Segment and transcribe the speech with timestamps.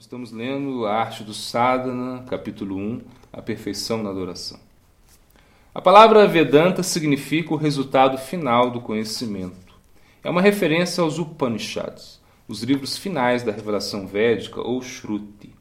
[0.00, 4.58] Nós estamos lendo a arte do sadhana, capítulo 1, a perfeição na adoração.
[5.74, 9.74] A palavra Vedanta significa o resultado final do conhecimento.
[10.24, 12.18] É uma referência aos Upanishads,
[12.48, 15.52] os livros finais da revelação védica ou Shruti.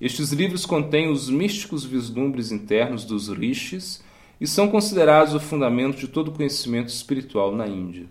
[0.00, 4.02] Estes livros contêm os místicos vislumbres internos dos rishis
[4.40, 8.06] e são considerados o fundamento de todo conhecimento espiritual na Índia.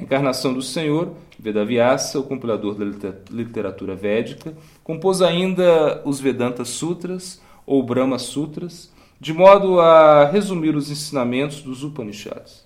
[0.00, 7.38] A encarnação do Senhor, Vedavyasa, o compilador da literatura védica, compôs ainda os Vedanta Sutras
[7.66, 12.64] ou Brahma Sutras, de modo a resumir os ensinamentos dos Upanishads.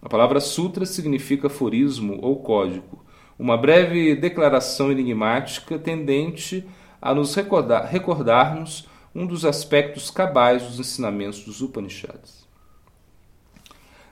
[0.00, 3.04] A palavra sutra significa aforismo ou código,
[3.36, 6.64] uma breve declaração enigmática tendente
[7.02, 12.37] a nos recordar, recordarmos um dos aspectos cabais dos ensinamentos dos Upanishads.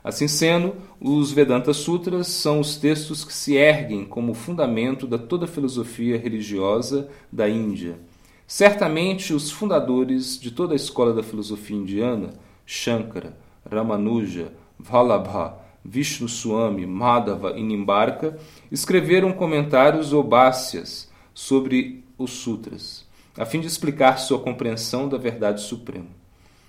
[0.06, 5.46] Assim sendo, os Vedanta Sutras são os textos que se erguem como fundamento da toda
[5.46, 7.98] a filosofia religiosa da Índia.
[8.46, 12.34] Certamente, os fundadores de toda a escola da filosofia indiana,
[12.64, 13.36] Shankara,
[13.68, 18.38] Ramanuja, Vallabha, Vishnu Swami, Madhava e Nimbarka,
[18.70, 23.04] escreveram comentários ou básias sobre os sutras,
[23.36, 26.25] a fim de explicar sua compreensão da verdade suprema.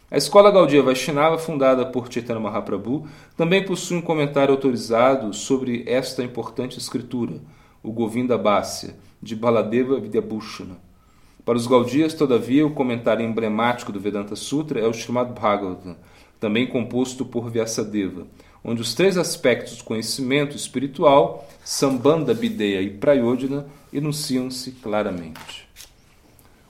[0.10, 3.06] A escola Gaudiya Vaishnava, fundada por Chaitanya Mahaprabhu,
[3.36, 7.42] também possui um comentário autorizado sobre esta importante escritura,
[7.84, 10.78] o Govinda Bhasya, de Baladeva Vidyabhushana.
[11.44, 15.98] Para os Gaudiyas, todavia, o comentário emblemático do Vedanta Sutra é o Srimad Bhagavatam,
[16.40, 18.26] também composto por Vyasadeva,
[18.64, 25.68] onde os três aspectos do conhecimento espiritual, Sambandha, Bideya e Prayodhana, enunciam-se claramente.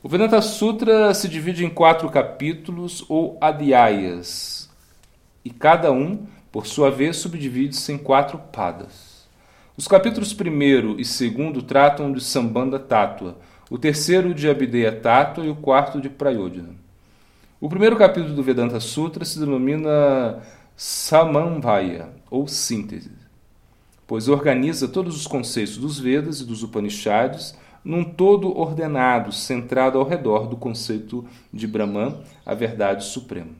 [0.07, 4.69] O Vedanta Sutra se divide em quatro capítulos ou adhyayas,
[5.43, 9.27] e cada um, por sua vez, subdivide-se em quatro padas.
[9.75, 13.37] Os capítulos 1 e 2 tratam de Sambandha Tattva,
[13.69, 16.75] o terceiro de Abhideya Tattva e o quarto de Prayodhana.
[17.59, 20.41] O primeiro capítulo do Vedanta Sutra se denomina
[20.77, 23.11] Samamvaya, ou síntese,
[24.07, 30.05] pois organiza todos os conceitos dos Vedas e dos Upanishads num todo ordenado, centrado ao
[30.05, 33.51] redor do conceito de Brahman, a verdade suprema.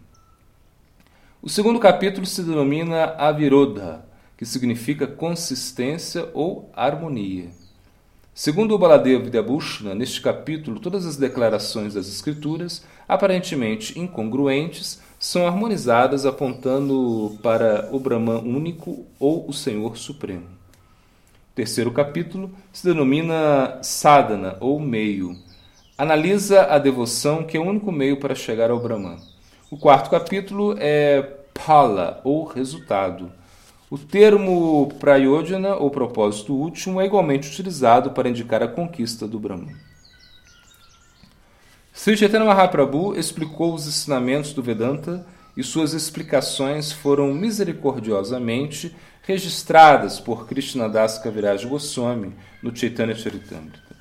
[1.41, 4.03] O segundo capítulo se denomina Avirodha,
[4.35, 7.51] que significa consistência ou harmonia.
[8.33, 16.25] Segundo o Baladeva Vidyabhushana, neste capítulo, todas as declarações das Escrituras, aparentemente incongruentes, são harmonizadas
[16.25, 20.57] apontando para o Brahman único ou o Senhor Supremo
[21.57, 25.35] terceiro capítulo, se denomina sadhana, ou meio.
[25.97, 29.17] Analisa a devoção, que é o único meio para chegar ao Brahman.
[29.71, 31.19] O quarto capítulo é
[31.65, 33.31] pala, ou resultado.
[33.89, 39.75] O termo prayodhana, ou propósito último, é igualmente utilizado para indicar a conquista do Brahman.
[41.91, 45.25] Sri Chaitanya Mahaprabhu explicou os ensinamentos do Vedanta
[45.57, 48.95] e suas explicações foram misericordiosamente
[49.27, 52.33] registradas por Krishnadas Kaviraj Goswami
[52.63, 53.97] no Chaitanya Charitamrita.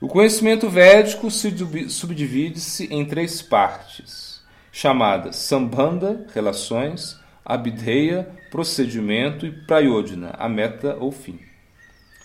[0.00, 4.40] O conhecimento védico subdivide-se em três partes,
[4.72, 11.38] chamadas Sambandha, relações, Abhideya, procedimento e Prayodhana, a meta ou fim.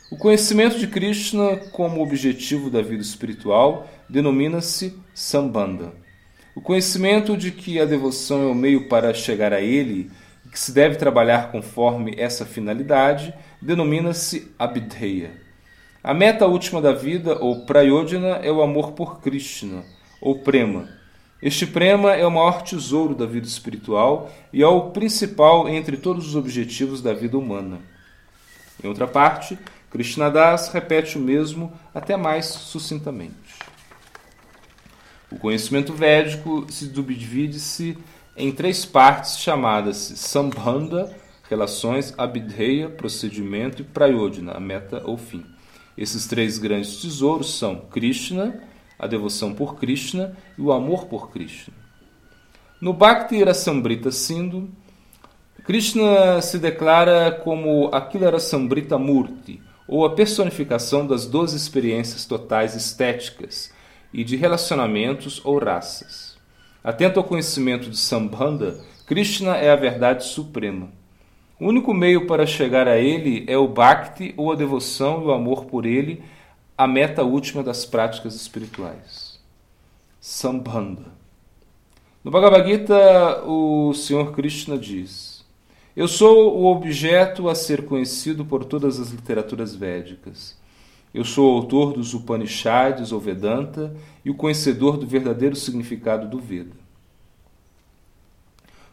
[0.09, 5.91] O conhecimento de Krishna como objetivo da vida espiritual denomina-se Sambandha.
[6.55, 10.09] O conhecimento de que a devoção é o meio para chegar a ele
[10.53, 15.31] que se deve trabalhar conforme essa finalidade denomina-se Abhideya.
[16.03, 19.83] A meta última da vida, ou Prayodhana, é o amor por Krishna,
[20.21, 20.87] ou Prema.
[21.41, 26.27] Este Prema é o maior tesouro da vida espiritual e é o principal entre todos
[26.27, 27.79] os objetivos da vida humana.
[28.83, 29.57] Em outra parte,
[29.89, 33.57] Krishnadas repete o mesmo até mais sucintamente.
[35.31, 37.97] O conhecimento védico se subdivide-se
[38.35, 41.16] em três partes chamadas Sambandha,
[41.49, 45.45] relações, Abhideya, procedimento e Prayodhana, a meta ou fim.
[45.97, 48.63] Esses três grandes tesouros são Krishna,
[48.97, 51.74] a devoção por Krishna e o amor por Krishna.
[52.81, 54.69] No Bhakti Rasambrita Sindhu,
[55.63, 63.71] Krishna se declara como Akila Rasambrita Murti, ou a personificação das doze experiências totais estéticas,
[64.12, 66.32] e de relacionamentos ou raças.
[66.83, 70.89] Atento ao conhecimento de Sambandha, Krishna é a verdade suprema.
[71.57, 75.31] O único meio para chegar a ele é o bhakti ou a devoção e o
[75.31, 76.21] amor por ele,
[76.77, 79.39] a meta última das práticas espirituais.
[80.19, 81.06] Sambandha.
[82.21, 85.45] No Bhagavad Gita, o Senhor Krishna diz:
[85.95, 90.62] Eu sou o objeto a ser conhecido por todas as literaturas védicas.
[91.13, 93.95] Eu sou o autor dos Upanishads ou Vedanta
[94.25, 96.75] e o conhecedor do verdadeiro significado do Veda.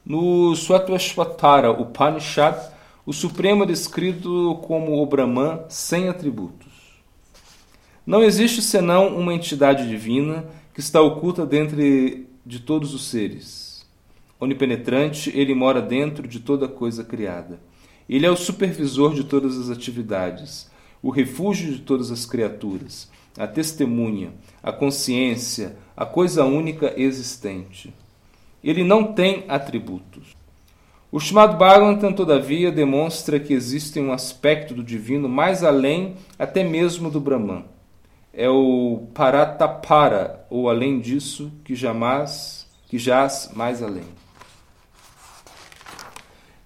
[0.05, 2.58] No Swatashvatara Upanishad,
[3.06, 6.69] o Supremo é descrito como o Brahman sem atributos.
[8.06, 10.44] Não existe senão uma entidade divina
[10.75, 13.87] que está oculta dentre de todos os seres.
[14.38, 17.61] Onipenetrante, ele mora dentro de toda coisa criada.
[18.08, 20.70] Ele é o supervisor de todas as atividades,
[21.02, 24.32] o refúgio de todas as criaturas, a testemunha,
[24.62, 27.93] a consciência, a coisa única existente.
[28.62, 30.37] Ele não tem atributos.
[31.12, 37.11] O Srimad Bhagavatam, todavia, demonstra que existe um aspecto do divino mais além até mesmo
[37.11, 37.64] do Brahman.
[38.32, 44.05] É o Paratapara, ou além disso, que jamais, que jaz mais além.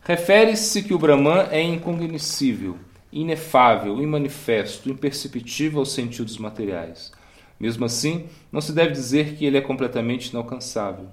[0.03, 2.77] Refere-se que o Brahman é incognoscível,
[3.14, 7.12] inefável, imanifesto, imperceptível aos sentidos materiais.
[7.58, 11.06] Mesmo assim, não se deve dizer que ele é completamente inalcançável.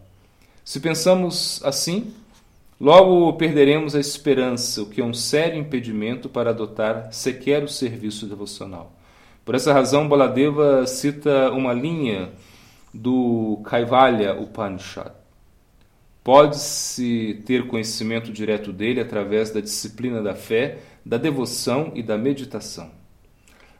[0.65, 2.13] Se pensamos assim,
[2.79, 8.25] logo perderemos a esperança, o que é um sério impedimento para adotar sequer o serviço
[8.25, 8.91] devocional.
[9.45, 12.31] Por essa razão, Baladeva cita uma linha
[12.93, 15.11] do Kaivalya Upanishad.
[16.23, 22.91] Pode-se ter conhecimento direto dele através da disciplina da fé, da devoção e da meditação.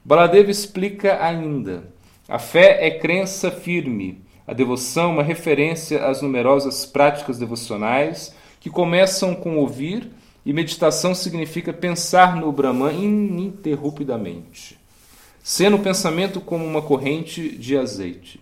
[0.03, 1.83] Baladeva explica ainda:
[2.27, 8.69] a fé é crença firme, a devoção é uma referência às numerosas práticas devocionais que
[8.69, 10.12] começam com ouvir
[10.45, 14.79] e meditação significa pensar no Brahman ininterruptamente,
[15.44, 18.39] sendo o pensamento como uma corrente de azeite.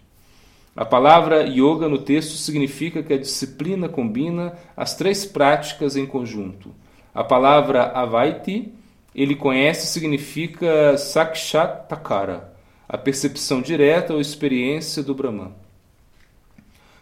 [0.76, 6.74] A palavra yoga no texto significa que a disciplina combina as três práticas em conjunto.
[7.20, 8.72] A palavra avaiti,
[9.14, 12.54] ele conhece, significa sakshatakara,
[12.88, 15.52] a percepção direta ou experiência do Brahman.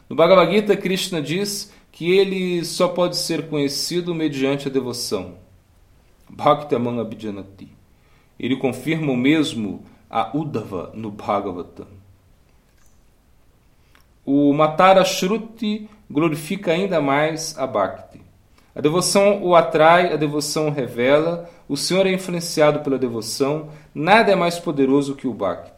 [0.09, 5.35] No Bhagavad Gita, Krishna diz que ele só pode ser conhecido mediante a devoção.
[6.27, 7.71] Bhaktaman Abhijanati.
[8.39, 11.85] Ele confirma o mesmo a Uddhava no Bhagavatam.
[14.25, 18.25] O Matara Shruti glorifica ainda mais a Bhakti.
[18.77, 24.31] A devoção o atrai, a devoção o revela, o Senhor é influenciado pela devoção, nada
[24.31, 25.71] é mais poderoso que o Bhakti.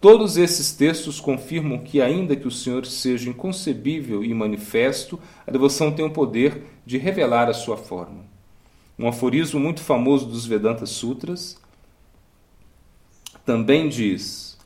[0.00, 5.92] Todos esses textos confirmam que, ainda que o Senhor seja inconcebível e manifesto, a devoção
[5.92, 8.24] tem o poder de revelar a sua forma.
[8.98, 11.56] Um aforismo muito famoso dos Vedanta Sutras
[13.46, 14.58] também diz: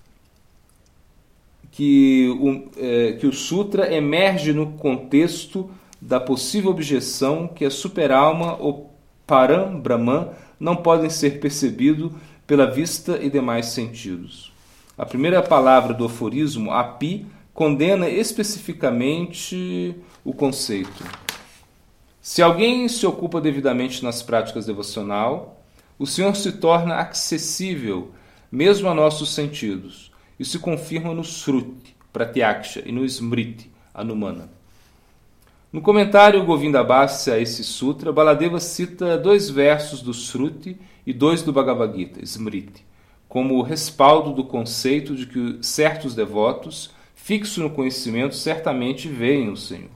[1.73, 5.71] que o, é, que o Sutra emerge no contexto
[6.01, 8.95] da possível objeção que a superalma ou
[9.27, 10.29] Param Brahman
[10.59, 12.13] não podem ser percebidos
[12.47, 14.53] pela vista e demais sentidos.
[14.97, 21.05] A primeira palavra do aforismo, api, condena especificamente o conceito.
[22.21, 25.63] Se alguém se ocupa devidamente nas práticas devocional,
[25.99, 28.13] o Senhor se torna acessível
[28.51, 30.09] mesmo a nossos sentidos
[30.39, 34.49] isso se confirma no Sruti, Pratyaksha, e no Smriti, Anumana.
[35.73, 41.53] No comentário Govindabhasya a esse sutra, Baladeva cita dois versos do Sruti e dois do
[41.53, 42.85] Bhagavad Gita, Smriti,
[43.29, 49.91] como respaldo do conceito de que certos devotos, fixos no conhecimento, certamente veem o Senhor.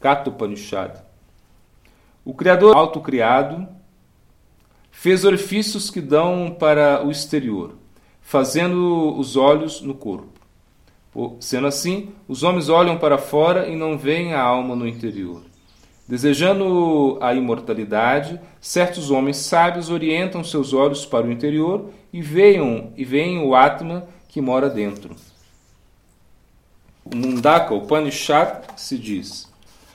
[0.00, 1.00] Katopanishad.
[2.24, 3.66] O Criador autocriado
[4.90, 7.74] fez orifícios que dão para o exterior
[8.26, 10.35] fazendo os olhos no corpo.
[11.40, 15.42] Sendo assim, os homens olham para fora e não veem a alma no interior.
[16.06, 23.04] Desejando a imortalidade, certos homens sábios orientam seus olhos para o interior e veem, e
[23.04, 25.16] veem o Atma que mora dentro.
[27.04, 29.50] O Mundaka, o Panishad, se diz: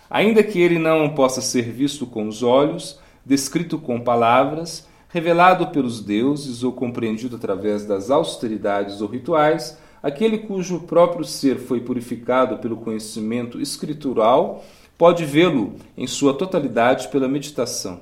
[0.09, 6.01] ainda que ele não possa ser visto com os olhos, descrito com palavras, revelado pelos
[6.01, 12.77] deuses ou compreendido através das austeridades ou rituais, aquele cujo próprio ser foi purificado pelo
[12.77, 14.63] conhecimento escritural
[14.97, 18.01] pode vê-lo em sua totalidade pela meditação.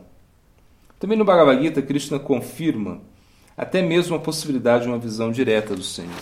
[1.00, 3.02] Também no Bhagavad Gita, Krishna confirma
[3.56, 6.20] até mesmo a possibilidade de uma visão direta do Senhor.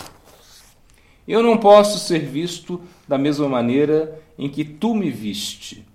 [1.28, 5.86] Eu não posso ser visto da mesma maneira em que tu me viste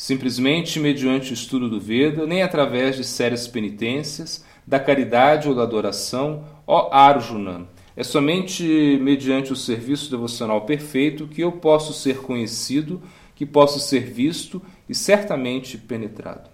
[0.00, 5.62] simplesmente mediante o estudo do Veda, nem através de sérias penitências, da caridade ou da
[5.62, 7.66] adoração, ó Arjuna.
[8.00, 8.64] É somente
[8.98, 13.02] mediante o serviço devocional perfeito que eu posso ser conhecido,
[13.34, 16.48] que posso ser visto e certamente penetrado.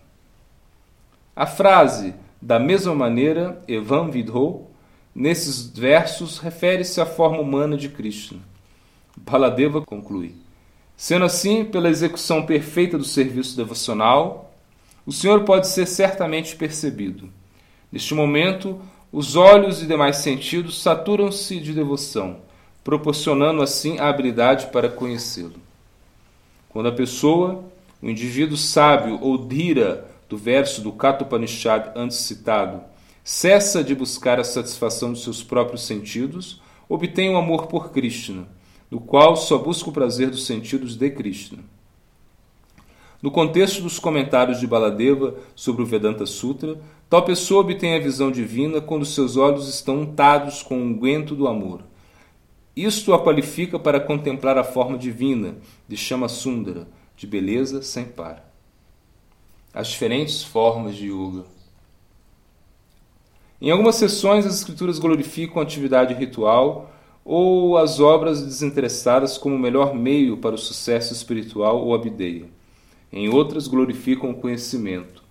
[1.36, 4.62] A frase da mesma maneira, Evan Vidho,
[5.14, 8.40] nesses versos, refere-se à forma humana de Krishna.
[9.16, 10.34] Baladeva conclui:
[10.96, 14.52] Sendo assim, pela execução perfeita do serviço devocional,
[15.06, 17.30] o Senhor pode ser certamente percebido.
[17.92, 18.80] Neste momento,
[19.16, 22.36] os olhos e demais sentidos saturam-se de devoção,
[22.84, 25.54] proporcionando assim a habilidade para conhecê-lo.
[26.68, 27.64] Quando a pessoa,
[28.02, 32.82] o indivíduo sábio ou dhira do verso do Katopanishad antes citado,
[33.24, 38.46] cessa de buscar a satisfação dos seus próprios sentidos, obtém o amor por Krishna,
[38.90, 41.60] no qual só busca o prazer dos sentidos de Krishna.
[43.22, 48.30] No contexto dos comentários de Baladeva sobre o Vedanta Sutra, tal pessoa obtém a visão
[48.30, 51.82] divina quando seus olhos estão untados com o unguento do amor.
[52.76, 55.56] Isto a qualifica para contemplar a forma divina
[55.88, 56.86] de Chama Sundara,
[57.16, 58.52] de beleza sem par.
[59.72, 61.44] As diferentes formas de yoga.
[63.60, 66.92] Em algumas sessões, as escrituras glorificam a atividade ritual
[67.24, 72.44] ou as obras desinteressadas como o melhor meio para o sucesso espiritual ou abdeia.
[73.10, 75.25] Em outras, glorificam o conhecimento.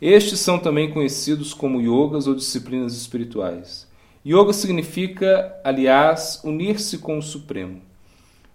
[0.00, 3.86] Estes são também conhecidos como yogas ou disciplinas espirituais.
[4.26, 7.80] Yoga significa, aliás, unir-se com o Supremo.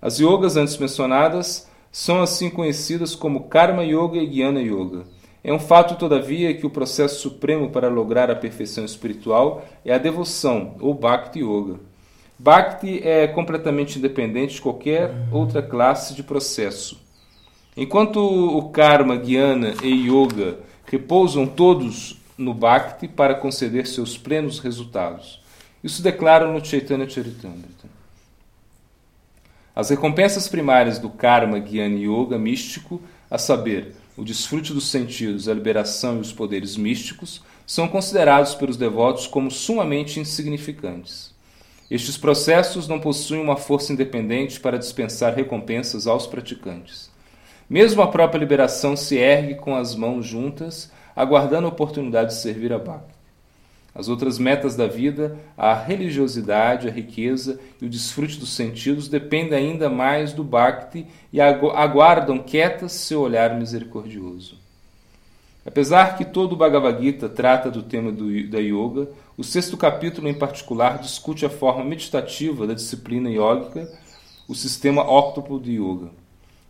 [0.01, 5.03] As yogas antes mencionadas são assim conhecidas como Karma Yoga e Jnana Yoga.
[5.43, 9.97] É um fato, todavia, que o processo supremo para lograr a perfeição espiritual é a
[9.97, 11.79] devoção, ou Bhakti Yoga.
[12.37, 17.01] Bhakti é completamente independente de qualquer outra classe de processo.
[17.75, 20.59] Enquanto o Karma, Jnana e Yoga
[20.91, 25.41] repousam todos no Bhakti para conceder seus plenos resultados.
[25.81, 27.89] Isso declara no Chaitanya Charitamrita.
[29.73, 35.53] As recompensas primárias do Karma, e Yoga místico, a saber, o desfrute dos sentidos, a
[35.53, 41.31] liberação e os poderes místicos, são considerados pelos devotos como sumamente insignificantes.
[41.89, 47.10] Estes processos não possuem uma força independente para dispensar recompensas aos praticantes.
[47.71, 52.73] Mesmo a própria liberação se ergue com as mãos juntas, aguardando a oportunidade de servir
[52.73, 53.15] a Bhakti.
[53.95, 59.57] As outras metas da vida, a religiosidade, a riqueza e o desfrute dos sentidos, dependem
[59.57, 64.57] ainda mais do Bhakti e aguardam quietas seu olhar misericordioso.
[65.65, 70.27] Apesar que todo o Bhagavad Gita trata do tema do, da yoga, o sexto capítulo
[70.27, 73.89] em particular discute a forma meditativa da disciplina yógica,
[74.45, 76.09] o sistema óctuplo de yoga,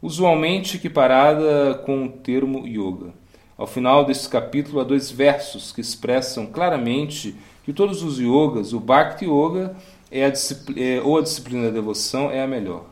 [0.01, 3.13] usualmente equiparada com o termo yoga.
[3.58, 8.79] Ao final desse capítulo, há dois versos que expressam claramente que todos os yogas, o
[8.79, 9.75] Bhakti Yoga
[10.10, 10.34] é a
[10.75, 12.86] é, ou a disciplina da devoção é a melhor.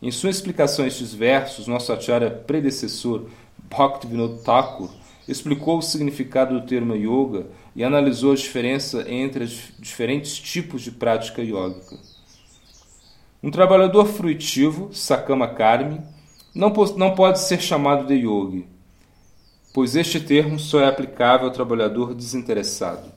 [0.00, 3.26] Em sua explicação a estes versos, nosso acharya predecessor,
[3.68, 4.90] Bhaktivinoda Thakur,
[5.26, 10.90] explicou o significado do termo yoga e analisou a diferença entre os diferentes tipos de
[10.90, 11.98] prática yógica.
[13.42, 16.00] Um trabalhador fruitivo, Sakama Karmi,
[16.54, 18.66] não, não pode ser chamado de yogi,
[19.72, 23.10] pois este termo só é aplicável ao trabalhador desinteressado.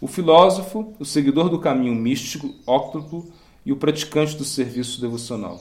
[0.00, 3.30] O filósofo, o seguidor do caminho místico, óctuplo
[3.64, 5.60] e o praticante do serviço devocional.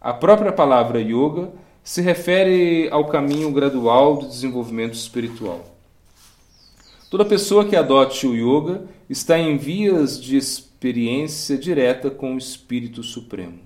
[0.00, 1.50] A própria palavra yoga
[1.82, 5.64] se refere ao caminho gradual do desenvolvimento espiritual.
[7.10, 13.02] Toda pessoa que adote o yoga está em vias de experiência direta com o Espírito
[13.02, 13.63] Supremo.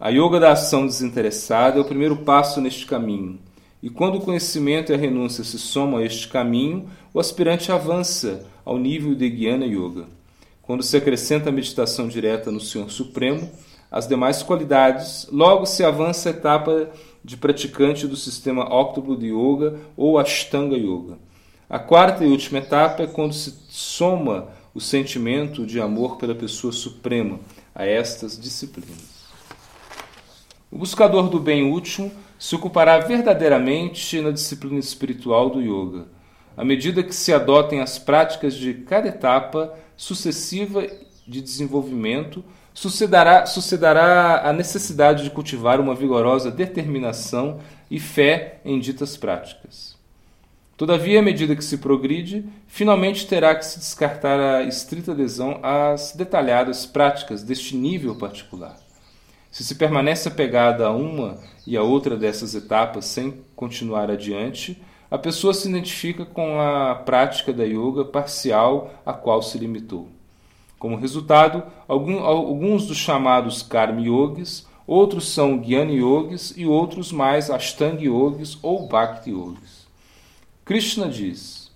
[0.00, 3.36] A yoga da ação desinteressada é o primeiro passo neste caminho,
[3.82, 8.46] e quando o conhecimento e a renúncia se somam a este caminho, o aspirante avança
[8.64, 10.06] ao nível de Jnana Yoga.
[10.62, 13.50] Quando se acrescenta a meditação direta no Senhor Supremo,
[13.90, 16.90] as demais qualidades, logo se avança a etapa
[17.24, 21.18] de praticante do sistema óctuplo de Yoga ou Ashtanga Yoga.
[21.68, 26.72] A quarta e última etapa é quando se soma o sentimento de amor pela pessoa
[26.72, 27.40] suprema
[27.74, 29.17] a estas disciplinas.
[30.70, 36.06] O buscador do bem último se ocupará verdadeiramente na disciplina espiritual do yoga,
[36.56, 40.86] à medida que se adotem as práticas de cada etapa sucessiva
[41.26, 42.44] de desenvolvimento,
[42.74, 47.60] sucederá, sucederá a necessidade de cultivar uma vigorosa determinação
[47.90, 49.96] e fé em ditas práticas.
[50.76, 56.12] Todavia, à medida que se progride, finalmente terá que se descartar a estrita adesão às
[56.12, 58.87] detalhadas práticas deste nível particular.
[59.58, 61.36] Se se permanece apegada a uma
[61.66, 67.52] e a outra dessas etapas sem continuar adiante, a pessoa se identifica com a prática
[67.52, 70.10] da yoga parcial a qual se limitou.
[70.78, 78.04] Como resultado, alguns dos chamados Karma Yogis, outros são Jnana Yogis e outros mais Ashtanga
[78.04, 79.88] Yogis ou Bhakti Yogis.
[80.64, 81.72] Krishna diz: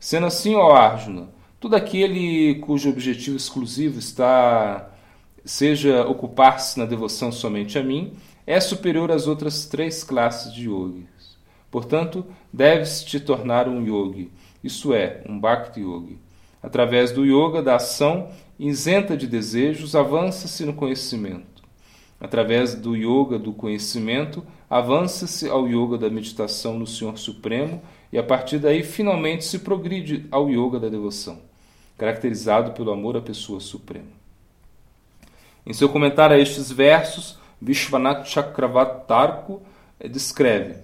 [0.00, 1.28] Sendo assim, ó Arjuna,
[1.60, 4.90] todo aquele cujo objetivo exclusivo está
[5.44, 8.14] seja ocupar-se na devoção somente a mim,
[8.46, 11.36] é superior às outras três classes de yogis.
[11.70, 14.30] Portanto, deves te tornar um yogi,
[14.62, 16.18] isto é, um bhakti yogi.
[16.62, 21.62] Através do yoga da ação isenta de desejos, avança-se no conhecimento.
[22.20, 27.82] Através do yoga do conhecimento, avança-se ao yoga da meditação no Senhor Supremo
[28.12, 31.40] e a partir daí finalmente se progride ao yoga da devoção,
[31.98, 34.23] caracterizado pelo amor à pessoa suprema.
[35.66, 39.62] Em seu comentário a estes versos, Vishwanath Chakravartarko
[40.10, 40.76] descreve: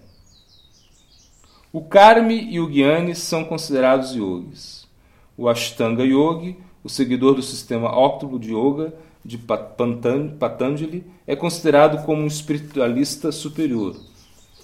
[1.73, 4.89] O Karmi e o Gyani são considerados yogis.
[5.37, 8.93] O Ashtanga Yogi, o seguidor do sistema óptimo de yoga
[9.25, 13.97] de Patanjali, é considerado como um espiritualista superior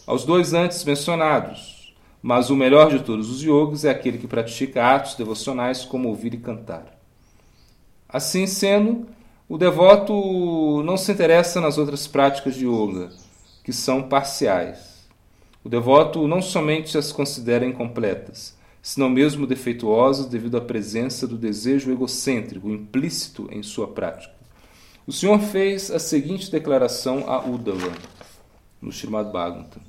[0.06, 1.92] aos dois antes mencionados,
[2.22, 6.32] mas o melhor de todos os yogis é aquele que pratica atos devocionais como ouvir
[6.32, 6.96] e cantar.
[8.08, 9.08] Assim sendo,
[9.48, 13.10] o devoto não se interessa nas outras práticas de yoga,
[13.62, 15.06] que são parciais.
[15.62, 21.92] O devoto não somente as considera incompletas, senão mesmo defeituosas devido à presença do desejo
[21.92, 24.34] egocêntrico implícito em sua prática.
[25.06, 27.92] O Senhor fez a seguinte declaração a Uddhava,
[28.82, 29.80] no Srimad Bhagavatam.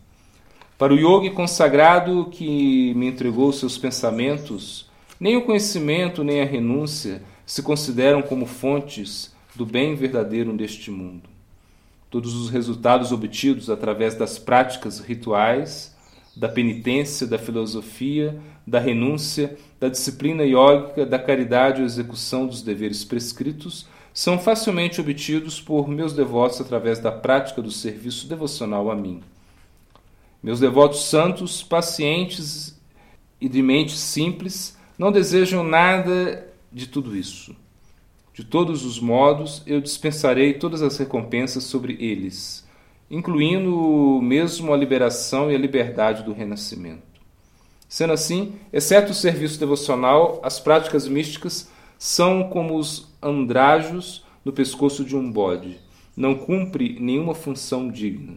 [0.78, 4.88] Para o yogi consagrado que me entregou seus pensamentos,
[5.20, 11.30] nem o conhecimento nem a renúncia se consideram como fontes do bem verdadeiro deste mundo.
[12.10, 15.96] Todos os resultados obtidos através das práticas rituais,
[16.36, 23.04] da penitência, da filosofia, da renúncia, da disciplina iógica, da caridade e execução dos deveres
[23.04, 29.22] prescritos são facilmente obtidos por meus devotos através da prática do serviço devocional a mim.
[30.42, 32.80] Meus devotos santos, pacientes
[33.40, 37.56] e de mente simples, não desejam nada de tudo isso.
[38.38, 42.64] De todos os modos, eu dispensarei todas as recompensas sobre eles,
[43.10, 47.02] incluindo mesmo a liberação e a liberdade do renascimento.
[47.90, 55.04] Sendo assim, exceto o serviço devocional, as práticas místicas são como os andrajos no pescoço
[55.04, 55.80] de um bode.
[56.16, 58.36] Não cumpre nenhuma função digna.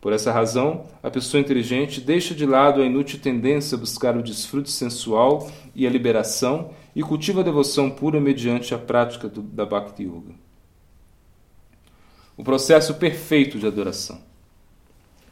[0.00, 4.22] Por essa razão, a pessoa inteligente deixa de lado a inútil tendência a buscar o
[4.22, 9.66] desfrute sensual e a liberação e cultiva a devoção pura mediante a prática do, da
[9.66, 10.34] Bhakti Yoga.
[12.34, 14.18] O processo perfeito de adoração.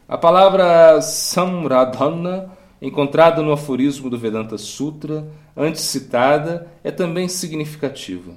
[0.07, 2.51] A palavra Samradhana,
[2.81, 5.27] encontrada no aforismo do Vedanta Sutra,
[5.57, 8.35] antes citada, é também significativa.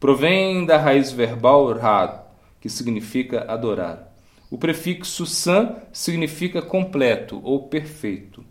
[0.00, 2.20] Provém da raiz verbal rad,
[2.60, 4.15] que significa adorar.
[4.50, 8.44] O prefixo san significa completo ou perfeito.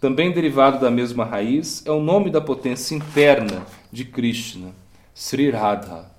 [0.00, 4.72] Também derivado da mesma raiz é o nome da potência interna de Krishna,
[5.14, 6.10] Sri Radha.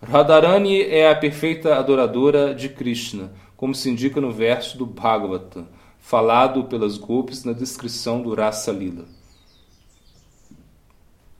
[0.00, 5.66] Radharani é a perfeita adoradora de Krishna, como se indica no verso do Bhagavata,
[5.98, 9.04] falado pelas golpes na descrição do Rasa Lila.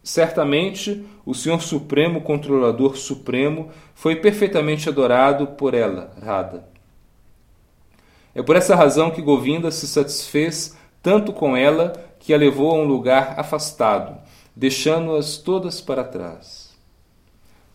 [0.03, 6.78] Certamente, o Senhor Supremo, Controlador Supremo, foi perfeitamente adorado por ela, Radha.
[8.38, 12.74] É por essa razão que Govinda se satisfez tanto com ela que a levou a
[12.74, 14.16] um lugar afastado,
[14.55, 16.72] deixando-as todas para trás.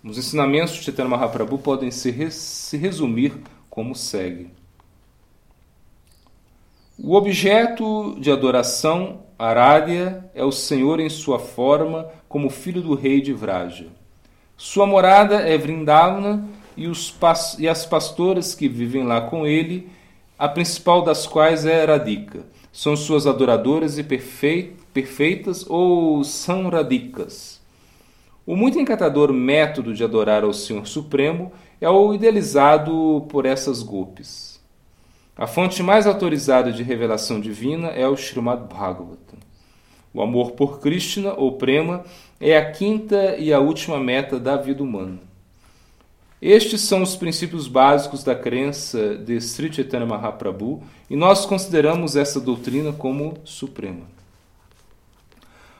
[0.01, 3.33] Os ensinamentos de Chaitanya Mahaprabhu podem se, se resumir
[3.69, 4.51] como segue.
[6.97, 13.19] O objeto de adoração, Arádia, é o Senhor em sua forma como filho do rei
[13.19, 13.87] de Vraja.
[14.55, 16.47] Sua morada é Vrindavana
[16.77, 17.13] e, os,
[17.59, 19.91] e as pastoras que vivem lá com ele
[20.37, 22.45] a principal das quais é Radhika.
[22.71, 27.61] São suas adoradoras e perfeitas ou são radicas.
[28.45, 34.59] O muito encantador método de adorar ao Senhor Supremo é o idealizado por essas golpes.
[35.37, 39.39] A fonte mais autorizada de revelação divina é o Srimad Bhagavatam.
[40.13, 42.03] O amor por Krishna, ou Prema,
[42.39, 45.19] é a quinta e a última meta da vida humana.
[46.45, 52.37] Estes são os princípios básicos da crença de Sri Chaitanya Mahaprabhu e nós consideramos essa
[52.37, 54.01] doutrina como suprema.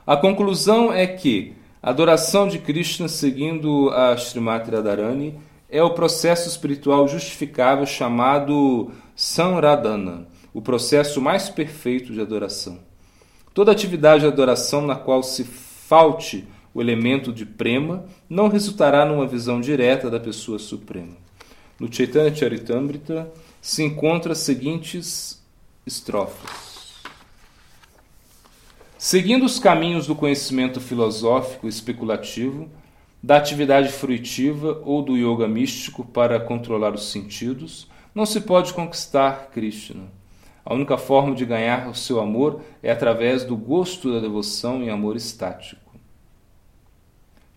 [0.08, 5.38] A conclusão é que a adoração de Krishna seguindo a Srimati Radharani
[5.70, 12.80] é o processo espiritual justificável chamado Samradhana, o processo mais perfeito de adoração.
[13.54, 19.28] Toda atividade de adoração na qual se falte o elemento de prema, não resultará numa
[19.28, 21.16] visão direta da pessoa suprema.
[21.80, 23.32] No Chaitanya Charitamrita
[23.62, 25.44] se encontram as seguintes
[25.86, 26.74] estrofes.
[28.98, 32.70] Seguindo os caminhos do conhecimento filosófico especulativo,
[33.22, 39.50] da atividade fruitiva ou do yoga místico para controlar os sentidos, não se pode conquistar
[39.52, 40.04] Krishna.
[40.66, 44.90] A única forma de ganhar o seu amor é através do gosto da devoção e
[44.90, 45.83] amor estático.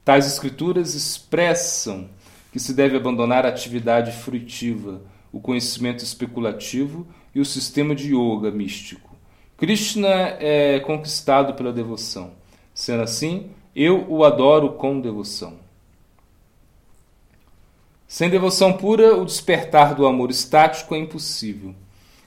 [0.06, 2.08] Tais escrituras expressam
[2.52, 8.52] que se deve abandonar a atividade fruitiva, o conhecimento especulativo e o sistema de yoga
[8.52, 9.16] místico.
[9.56, 12.34] Krishna é conquistado pela devoção.
[12.72, 15.54] Sendo assim, eu o adoro com devoção.
[18.06, 21.74] Sem devoção pura, o despertar do amor estático é impossível.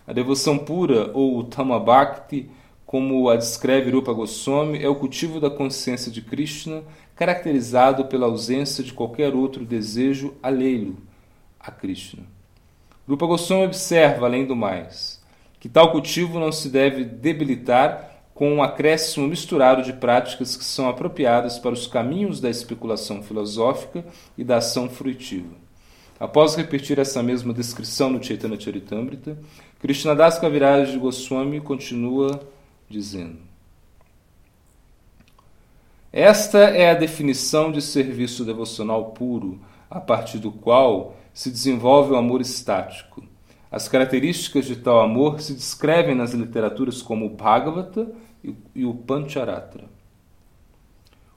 [0.05, 2.49] A devoção pura, ou o Tamabhakti,
[2.89, 6.81] como a descreve Rupa Goswami, é o cultivo da consciência de Krishna,
[7.15, 10.97] caracterizado pela ausência de qualquer outro desejo alheio
[11.59, 12.23] a Krishna.
[13.07, 15.23] Rupa Goswami observa, além do mais,
[15.59, 20.89] que tal cultivo não se deve debilitar com um acréscimo misturado de práticas que são
[20.89, 24.03] apropriadas para os caminhos da especulação filosófica
[24.35, 25.53] e da ação fruitiva.
[26.19, 29.37] Após repetir essa mesma descrição no Chaitanya Charitamrita,
[29.79, 32.41] Krishnadas Kaviraj Goswami continua
[32.89, 33.37] dizendo:
[36.11, 42.17] Esta é a definição de serviço devocional puro, a partir do qual se desenvolve o
[42.17, 43.23] amor estático.
[43.71, 48.11] As características de tal amor se descrevem nas literaturas como o Bhagavata
[48.73, 49.85] e o Pancharatra.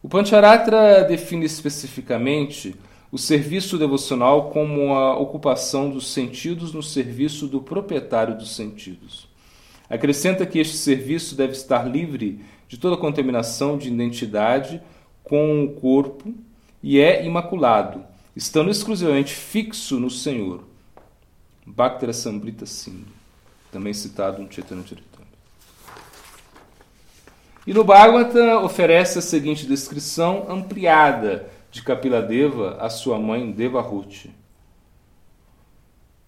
[0.03, 2.75] O Pancharatra define especificamente
[3.13, 9.29] o serviço devocional como a ocupação dos sentidos no serviço do proprietário dos sentidos.
[9.93, 14.81] Acrescenta que este serviço deve estar livre de toda contaminação de identidade
[15.23, 16.33] com o corpo
[16.83, 18.03] e é imaculado,
[18.35, 20.65] estando exclusivamente fixo no Senhor.
[21.67, 23.13] Bhaktara Sambrita Sindhu,
[23.71, 25.13] também citado no Chaitanya Charitamrita.
[27.67, 34.31] E no Bhagavata oferece a seguinte descrição ampliada de Kapiladeva a sua mãe Devahuti.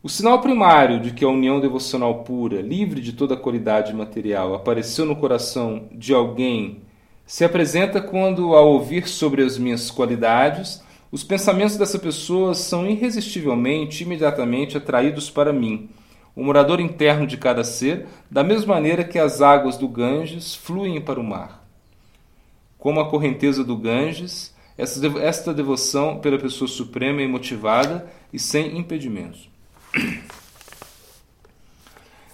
[0.04, 5.06] O sinal primário de que a união devocional pura, livre de toda qualidade material, apareceu
[5.06, 6.82] no coração de alguém
[7.24, 14.02] se apresenta quando, ao ouvir sobre as minhas qualidades, os pensamentos dessa pessoa são irresistivelmente,
[14.02, 15.88] imediatamente atraídos para mim,
[16.36, 21.00] o morador interno de cada ser, da mesma maneira que as águas do Ganges fluem
[21.00, 21.66] para o mar.
[22.76, 29.53] Como a correnteza do Ganges, esta devoção pela pessoa suprema é motivada e sem impedimentos.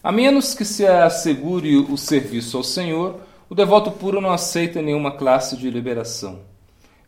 [0.03, 3.21] A menos que se assegure o serviço ao Senhor,
[3.51, 6.41] o devoto puro não aceita nenhuma classe de liberação.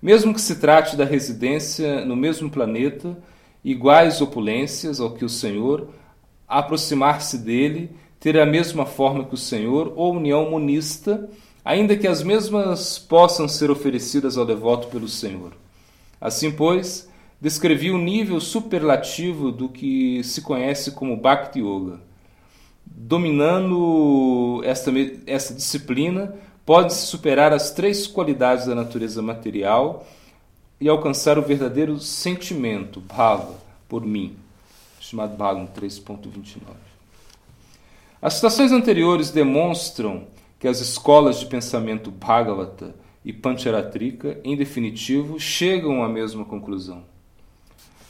[0.00, 3.16] Mesmo que se trate da residência no mesmo planeta,
[3.64, 5.88] iguais opulências ao que o Senhor,
[6.48, 11.30] aproximar-se dele, ter a mesma forma que o Senhor, ou união monista,
[11.64, 15.52] ainda que as mesmas possam ser oferecidas ao devoto pelo Senhor.
[16.20, 17.08] Assim, pois,
[17.42, 22.00] descrevi o nível superlativo do que se conhece como Bhakti Yoga.
[22.86, 24.92] Dominando esta,
[25.26, 30.06] esta disciplina, pode-se superar as três qualidades da natureza material
[30.80, 33.56] e alcançar o verdadeiro sentimento, bhava,
[33.88, 34.36] por mim,
[35.00, 36.60] chamado Bhagwan 3.29.
[38.20, 40.28] As citações anteriores demonstram
[40.60, 47.10] que as escolas de pensamento Bhagavata e Pancharatrika, em definitivo, chegam à mesma conclusão.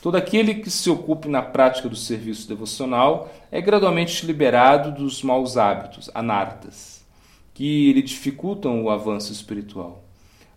[0.02, 5.56] Todo aquele que se ocupe na prática do serviço devocional é gradualmente liberado dos maus
[5.56, 7.06] hábitos, anartas,
[7.54, 10.02] que lhe dificultam o avanço espiritual.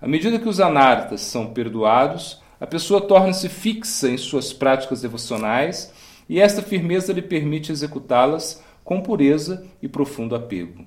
[0.01, 5.93] À medida que os anartas são perdoados, a pessoa torna-se fixa em suas práticas devocionais
[6.27, 10.83] e esta firmeza lhe permite executá-las com pureza e profundo apego.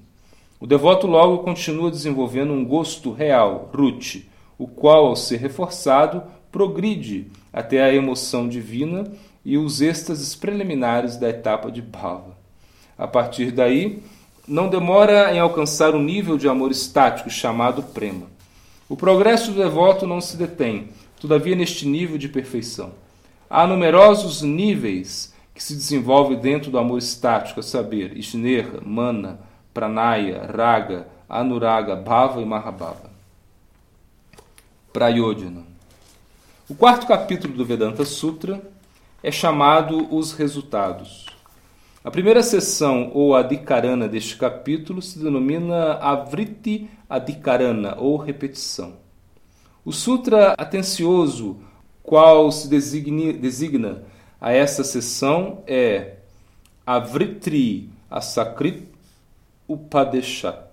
[0.59, 7.31] O devoto logo continua desenvolvendo um gosto real, ruti, o qual, ao ser reforçado, progride
[7.59, 9.05] até a emoção divina
[9.45, 12.39] e os êxtases preliminares da etapa de bhava.
[12.97, 14.01] A partir daí,
[14.47, 18.27] não demora em alcançar o nível de amor estático chamado prema.
[18.89, 20.91] O progresso do devoto não se detém,
[21.21, 22.93] todavia, neste nível de perfeição.
[23.51, 29.41] Há numerosos níveis que se desenvolvem dentro do amor estático, a saber, Ishneha, Mana,
[29.75, 33.11] Pranaya, Raga, Anuraga, Bhava e Mahabhava.
[34.93, 35.68] Prayodhana.
[36.71, 38.61] O quarto capítulo do Vedanta Sutra
[39.23, 41.25] é chamado Os Resultados.
[42.05, 48.97] A primeira sessão ou adikarana deste capítulo se denomina Avriti Adikarana ou repetição.
[49.83, 51.57] O sutra atencioso
[52.03, 54.03] qual se designa, designa
[54.39, 56.17] a esta sessão é
[56.87, 58.87] Avritri Asakrit
[59.67, 60.69] Upadeshat.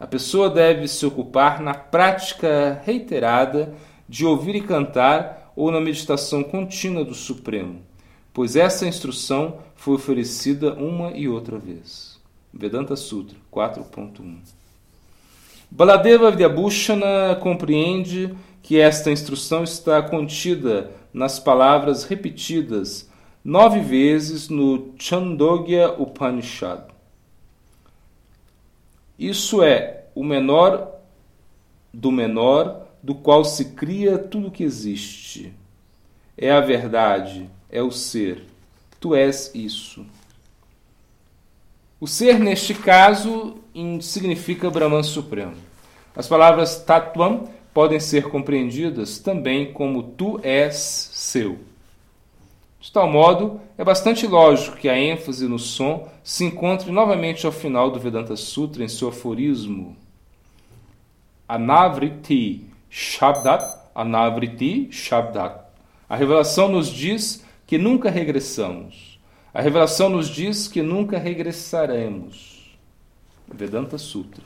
[0.00, 3.72] A pessoa deve se ocupar na prática reiterada
[4.08, 7.82] de ouvir e cantar ou na meditação contínua do Supremo,
[8.32, 12.18] pois essa instrução foi oferecida uma e outra vez.
[12.52, 14.38] Vedanta Sutra 4.1
[15.70, 23.08] Baladeva Vidyabhushana compreende que esta instrução está contida nas palavras repetidas
[23.44, 26.84] nove vezes no Chandogya Upanishad.
[29.18, 30.92] Isso é o menor
[31.92, 35.52] do menor do qual se cria tudo que existe.
[36.36, 38.44] É a verdade, é o ser.
[39.00, 40.04] Tu és isso.
[42.00, 43.56] O ser, neste caso,
[44.00, 45.54] significa Brahman Supremo.
[46.14, 50.76] As palavras Tatvam podem ser compreendidas também como tu és
[51.12, 51.58] seu.
[52.80, 57.52] De tal modo, é bastante lógico que a ênfase no som se encontre novamente ao
[57.52, 59.96] final do Vedanta Sutra em seu aforismo
[61.48, 65.64] Anavriti Shabdat, Anavriti Shabdat.
[66.08, 69.18] A revelação nos diz que nunca regressamos.
[69.52, 72.76] A revelação nos diz que nunca regressaremos.
[73.52, 74.42] Vedanta Sutra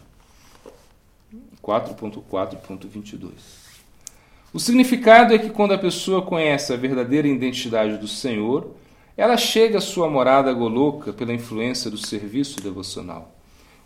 [1.63, 3.31] 4.4.22.
[4.53, 8.75] O significado é que quando a pessoa conhece a verdadeira identidade do Senhor,
[9.17, 13.32] ela chega à sua morada goloca pela influência do serviço devocional.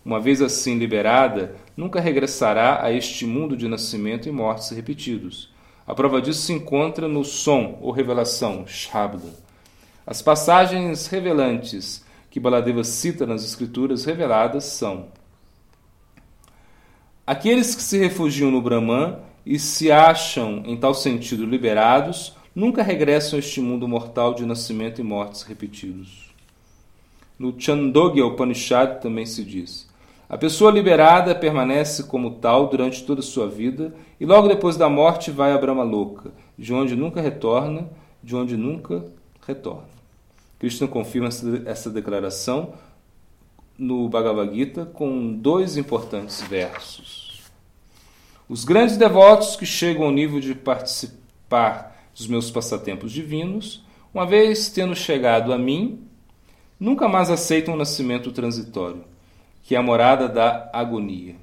[0.07, 5.53] Uma vez assim liberada, nunca regressará a este mundo de nascimento e mortes repetidos.
[5.85, 9.35] A prova disso se encontra no som ou revelação, Shabda.
[10.07, 15.09] As passagens revelantes que Baladeva cita nas escrituras reveladas são
[17.27, 23.39] Aqueles que se refugiam no Brahman e se acham, em tal sentido, liberados, nunca regressam
[23.39, 26.33] a este mundo mortal de nascimento e mortes repetidos.
[27.37, 29.96] No Chandogya Upanishad também se diz:
[30.29, 34.89] a pessoa liberada permanece como tal durante toda a sua vida e logo depois da
[34.89, 37.89] morte vai a Brahma Louca, de onde nunca retorna,
[38.23, 39.05] de onde nunca
[39.47, 39.89] retorna.
[40.59, 41.29] Krishna confirma
[41.65, 42.75] essa declaração
[43.79, 47.43] no Bhagavad Gita com dois importantes versos.
[48.49, 53.85] Os grandes devotos que chegam ao nível de participar dos meus passatempos divinos,
[54.15, 56.07] uma vez tendo chegado a mim,
[56.81, 59.05] nunca mais aceitam o nascimento transitório,
[59.67, 61.35] que é a morada da agonia.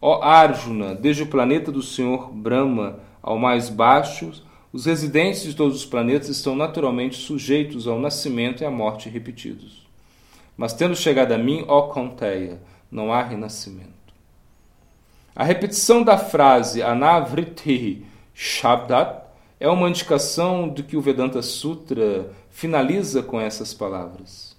[0.00, 4.32] Ó Arjuna, desde o planeta do Senhor Brahma ao mais baixo,
[4.72, 9.86] os residentes de todos os planetas estão naturalmente sujeitos ao nascimento e à morte repetidos.
[10.56, 13.90] Mas tendo chegado a mim, ó Conteia, não há renascimento.
[15.34, 19.22] A repetição da frase Anavriti Shabdat
[19.60, 24.56] é uma indicação de que o Vedanta Sutra finaliza com essas palavras.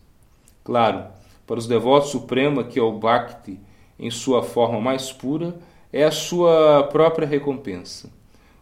[0.63, 1.05] Claro,
[1.47, 3.57] para os devotos, suprema, que é o Bhakti,
[3.97, 5.57] em sua forma mais pura,
[5.91, 8.11] é a sua própria recompensa.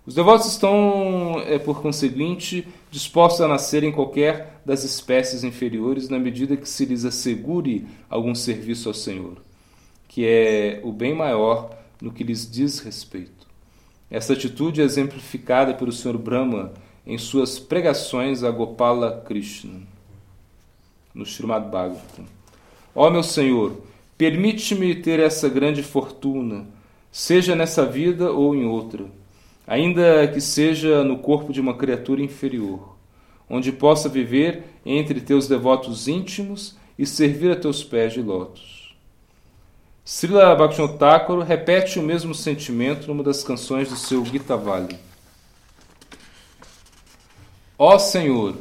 [0.05, 6.19] Os devotos estão, é, por conseguinte, dispostos a nascer em qualquer das espécies inferiores na
[6.19, 9.37] medida que se lhes assegure algum serviço ao Senhor,
[10.07, 13.47] que é o bem maior no que lhes diz respeito.
[14.11, 16.71] Essa atitude é exemplificada pelo Senhor Brahma
[17.05, 19.81] em suas pregações a Gopala Krishna,
[21.15, 22.34] no Srimad Bhagavatam.
[22.95, 23.83] Ó meu Senhor,
[24.17, 26.65] permite-me ter essa grande fortuna,
[27.11, 29.05] seja nessa vida ou em outra
[29.67, 32.95] ainda que seja no corpo de uma criatura inferior,
[33.49, 38.95] onde possa viver entre teus devotos íntimos e servir a teus pés de lótus.
[40.03, 44.99] Srila Bhaktivinoda repete o mesmo sentimento numa das canções do seu Gita Valley.
[47.77, 48.55] Ó Senhor,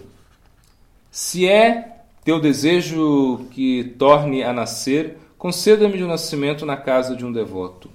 [1.10, 1.93] se é
[2.24, 7.90] teu desejo que torne a nascer, conceda-me o nascimento na casa de um devoto.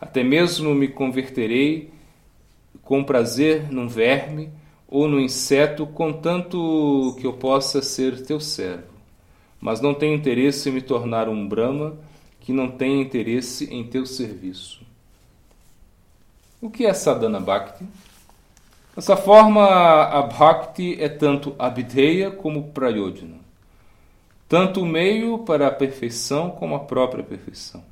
[0.00, 1.90] Até mesmo me converterei
[2.82, 4.50] com prazer num verme
[4.88, 8.98] ou no inseto, contanto que eu possa ser teu servo.
[9.60, 11.96] Mas não tenho interesse em me tornar um Brahma
[12.40, 14.80] que não tenha interesse em teu serviço.
[16.60, 17.84] O que é sadhana bhakti?
[18.96, 23.37] Dessa forma, a bhakti é tanto abhideya como prayodhana,
[24.48, 27.82] tanto o meio para a perfeição como a própria perfeição.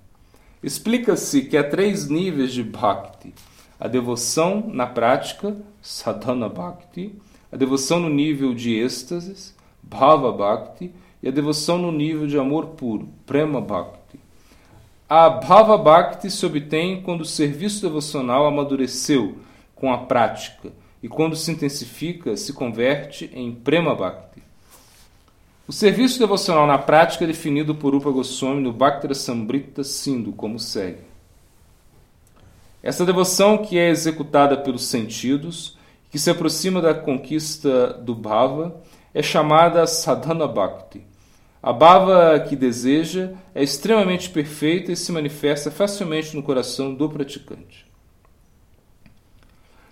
[0.63, 3.35] Explica-se que há três níveis de bhakti
[3.79, 7.15] a devoção na prática, sadhana bhakti,
[7.53, 10.91] a devoção no nível de êxtase, bhava bhakti,
[11.23, 14.19] e a devoção no nível de amor puro, prema bhakti.
[15.09, 19.37] A bhava bhakti se obtém quando o serviço devocional amadureceu
[19.75, 24.43] com a prática e quando se intensifica, se converte em prema bhakti.
[25.69, 30.61] O serviço devocional na prática é definido por Upa Goswami no Bhaktara Sambrita Sindhu como
[30.61, 31.01] segue.
[32.81, 35.77] Essa devoção que é executada pelos sentidos,
[36.09, 38.81] que se aproxima da conquista do bhava,
[39.13, 41.05] é chamada sadhana bhakti.
[41.61, 47.85] A bhava que deseja é extremamente perfeita e se manifesta facilmente no coração do praticante.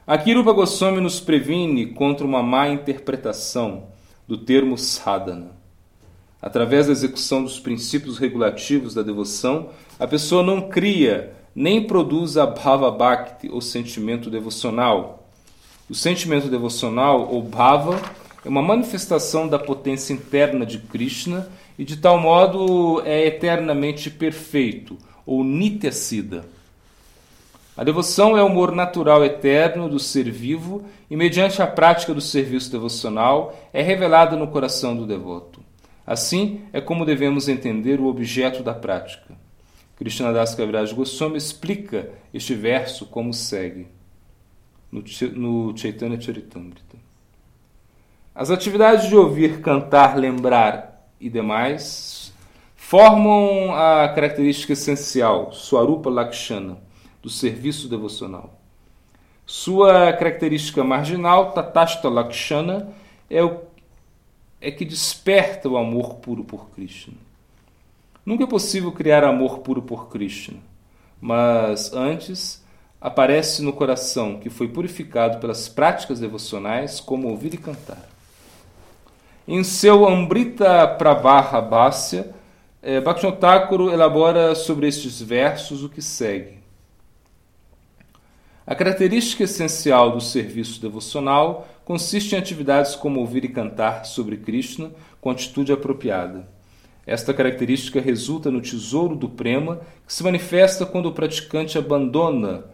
[0.06, 3.88] Aqui Rupa Goswami nos previne contra uma má interpretação
[4.28, 5.63] do termo sadhana.
[6.44, 12.44] Através da execução dos princípios regulativos da devoção, a pessoa não cria nem produz a
[12.44, 15.26] bhava bhakti, ou sentimento devocional.
[15.88, 17.98] O sentimento devocional, ou bhava,
[18.44, 24.98] é uma manifestação da potência interna de Krishna e de tal modo é eternamente perfeito,
[25.24, 26.44] ou nityasida.
[27.74, 32.20] A devoção é o humor natural eterno do ser vivo e, mediante a prática do
[32.20, 35.53] serviço devocional, é revelada no coração do devoto.
[36.06, 39.34] Assim é como devemos entender o objeto da prática.
[39.96, 43.86] Krishnadas Kaviraj Goswami explica este verso como segue
[44.90, 46.96] no Chaitanya Charitamrita.
[48.34, 52.32] As atividades de ouvir, cantar, lembrar e demais
[52.76, 56.78] formam a característica essencial, Swarupa Lakshana,
[57.22, 58.60] do serviço devocional.
[59.46, 62.88] Sua característica marginal, Tatashta Lakshana,
[63.30, 63.62] é, o,
[64.64, 67.14] é que desperta o amor puro por Krishna.
[68.24, 70.58] Nunca é possível criar amor puro por Krishna,
[71.20, 72.64] mas antes
[72.98, 78.08] aparece no coração que foi purificado pelas práticas devocionais, como ouvir e cantar.
[79.46, 82.34] Em seu Ambrita Pravaha Bhasya,
[82.82, 86.64] eh, Bhaktivinoda elabora sobre estes versos o que segue.
[88.66, 94.90] A característica essencial do serviço devocional consiste em atividades como ouvir e cantar sobre Krishna
[95.20, 96.48] com atitude apropriada.
[97.06, 102.64] Esta característica resulta no tesouro do prema, que se manifesta quando o praticante abandona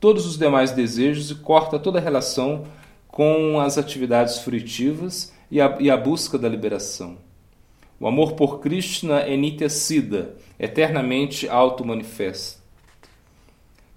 [0.00, 2.64] todos os demais desejos e corta toda relação
[3.06, 7.16] com as atividades fruitivas e a, e a busca da liberação.
[7.98, 12.65] O amor por Krishna é Nitya Siddha, eternamente auto-manifesto.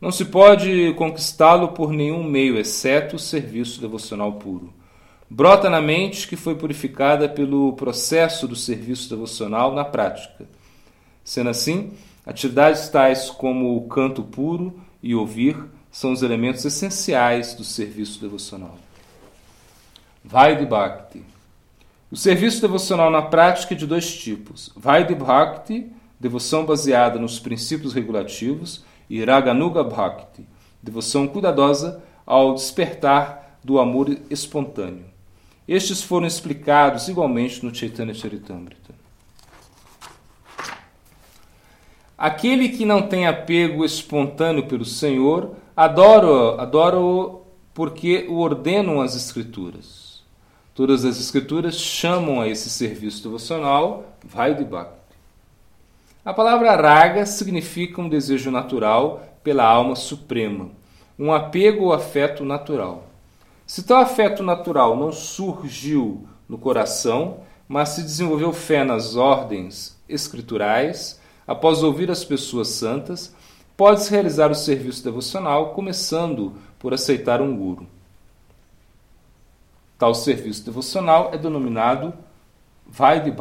[0.01, 4.73] Não se pode conquistá-lo por nenhum meio, exceto o serviço devocional puro.
[5.29, 10.47] Brota na mente que foi purificada pelo processo do serviço devocional na prática.
[11.23, 11.91] Sendo assim,
[12.25, 15.55] atividades tais como o canto puro e ouvir
[15.91, 18.77] são os elementos essenciais do serviço devocional.
[20.23, 21.23] Vai de Bhakti.
[22.11, 27.93] O serviço devocional na prática é de dois tipos: Vaidhi Bhakti, devoção baseada nos princípios
[27.93, 30.45] regulativos, e Raganuga Bhakti,
[30.81, 35.05] devoção cuidadosa ao despertar do amor espontâneo.
[35.67, 38.93] Estes foram explicados igualmente no Chaitanya Charitamrita.
[42.17, 46.97] Aquele que não tem apego espontâneo pelo Senhor, adora-o adora
[47.73, 50.21] porque o ordenam as Escrituras.
[50.75, 54.98] Todas as escrituras chamam a esse serviço devocional Vaidibhakti.
[56.29, 60.69] A palavra raga significa um desejo natural pela alma suprema,
[61.17, 63.05] um apego ou afeto natural.
[63.65, 71.19] Se tal afeto natural não surgiu no coração, mas se desenvolveu fé nas ordens escriturais,
[71.47, 73.33] após ouvir as pessoas santas,
[73.75, 77.87] pode-se realizar o serviço devocional começando por aceitar um guru.
[79.97, 82.13] Tal serviço devocional é denominado
[82.85, 83.31] Vaidhi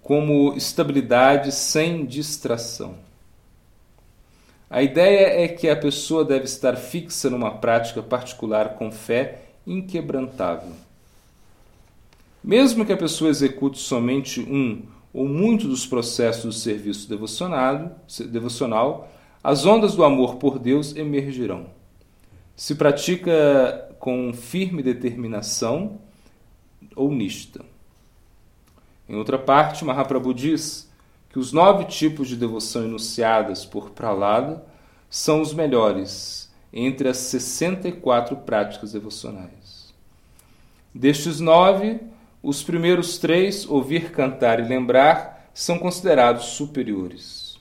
[0.03, 2.97] como estabilidade sem distração.
[4.69, 10.73] A ideia é que a pessoa deve estar fixa numa prática particular com fé inquebrantável.
[12.43, 19.09] Mesmo que a pessoa execute somente um ou muito dos processos do serviço devocional,
[19.45, 21.67] as ondas do amor por Deus emergirão.
[22.57, 26.01] Se pratica com firme determinação
[26.97, 27.65] ou nista.
[29.09, 30.91] Em outra parte, Mahaprabhu diz
[31.31, 34.67] que os nove tipos de devoção enunciadas por Pralada
[35.09, 39.95] são os melhores entre as 64 práticas devocionais.
[40.93, 42.01] Destes nove,
[42.43, 47.57] os primeiros três, ouvir, cantar e lembrar, são considerados superiores.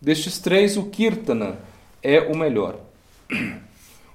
[0.00, 1.58] Destes três, o Kirtana
[2.02, 2.80] é o melhor.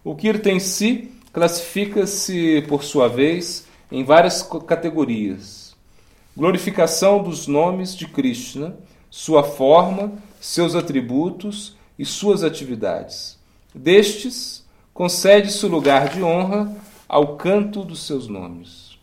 [0.05, 5.75] O Kirtan em si classifica-se, por sua vez, em várias categorias.
[6.37, 8.75] Glorificação dos nomes de Krishna,
[9.09, 13.37] sua forma, seus atributos e suas atividades.
[13.73, 14.63] Destes,
[14.93, 16.71] concede-se o lugar de honra
[17.09, 18.97] ao canto dos seus nomes.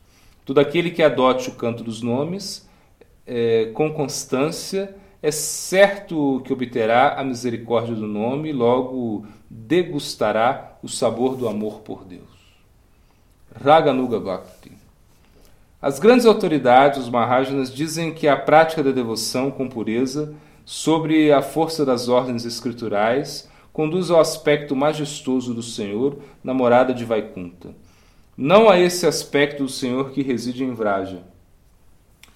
[0.45, 2.68] Todo aquele que adote o canto dos nomes
[3.26, 10.88] é, com constância é certo que obterá a misericórdia do nome e logo degustará o
[10.88, 12.40] sabor do amor por Deus.
[13.54, 14.72] Raganuga Bhakti.
[15.82, 21.42] As grandes autoridades, os Mahajanas, dizem que a prática da devoção com pureza, sobre a
[21.42, 27.74] força das ordens escriturais, conduz ao aspecto majestoso do Senhor na morada de Vaikunta.
[28.36, 31.22] Não a esse aspecto do Senhor que reside em Vraja.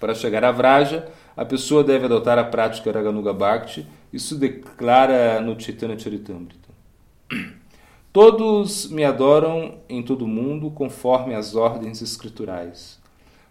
[0.00, 5.58] Para chegar a Vraja, a pessoa deve adotar a prática Raganuga Bhakti, isso declara no
[5.58, 6.68] Chaitanya Charitamrita.
[8.12, 13.00] Todos me adoram em todo o mundo conforme as ordens escriturais.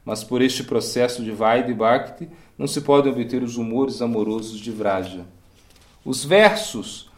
[0.05, 4.71] Mas por este processo de Vaidhi Bhakti não se podem obter os humores amorosos de
[4.71, 5.25] Vraja.
[6.05, 7.09] Os versos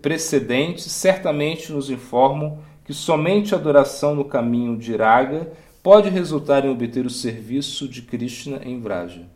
[0.00, 5.52] precedentes certamente nos informam que somente a adoração no caminho de Raga
[5.82, 9.26] pode resultar em obter o serviço de Krishna em Vraja.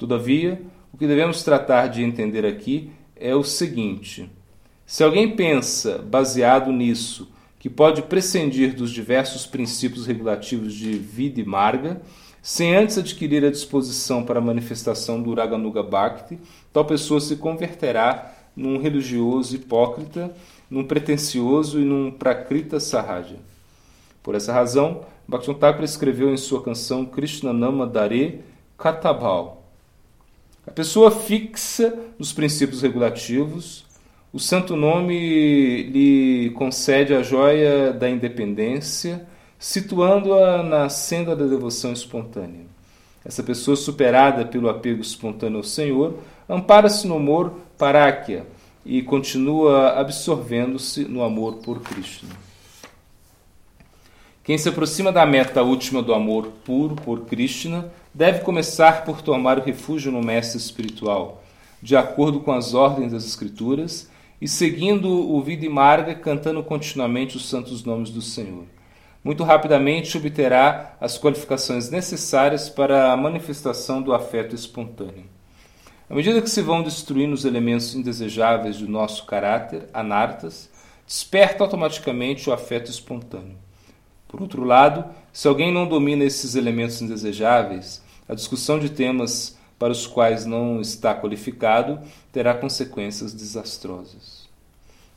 [0.00, 0.58] Todavia,
[0.94, 4.30] o que devemos tratar de entender aqui é o seguinte:
[4.86, 11.44] se alguém pensa, baseado nisso, que pode prescindir dos diversos princípios regulativos de vida e
[11.44, 12.00] marga,
[12.40, 16.38] sem antes adquirir a disposição para a manifestação do Raganuga Bhakti,
[16.72, 20.34] tal pessoa se converterá num religioso hipócrita,
[20.70, 23.36] num pretensioso e num prakrita sahaja.
[24.22, 28.40] Por essa razão, Bhaktivinoda escreveu em sua canção Krishna Nama Dare
[28.78, 29.59] Katabhal.
[30.70, 33.84] A pessoa fixa nos princípios regulativos,
[34.32, 39.26] o santo nome lhe concede a joia da independência,
[39.58, 42.66] situando-a na senda da devoção espontânea.
[43.24, 48.46] Essa pessoa superada pelo apego espontâneo ao Senhor ampara-se no amor paráquia
[48.86, 52.26] e continua absorvendo-se no amor por Cristo.
[54.44, 59.58] Quem se aproxima da meta última do amor puro por Krishna deve começar por tomar
[59.58, 61.42] o refúgio no mestre espiritual,
[61.82, 67.36] de acordo com as ordens das Escrituras, e seguindo o vida e marga, cantando continuamente
[67.36, 68.64] os santos nomes do Senhor.
[69.22, 75.24] Muito rapidamente obterá as qualificações necessárias para a manifestação do afeto espontâneo.
[76.08, 80.70] À medida que se vão destruindo os elementos indesejáveis do nosso caráter, anartas,
[81.06, 83.56] desperta automaticamente o afeto espontâneo.
[84.26, 89.92] Por outro lado, se alguém não domina esses elementos indesejáveis, a discussão de temas para
[89.92, 91.98] os quais não está qualificado
[92.30, 94.48] terá consequências desastrosas.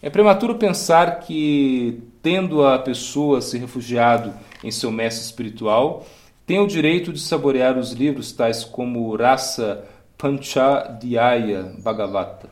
[0.02, 4.34] É prematuro pensar que, tendo a pessoa se refugiado
[4.64, 6.06] em seu mestre espiritual,
[6.46, 9.86] tem o direito de saborear os livros tais como Rasa
[10.18, 12.50] Panchadhyaya Bhagavata,